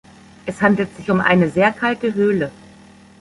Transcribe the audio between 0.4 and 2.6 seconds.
Es handelt sich um eine sehr kalte Höhle.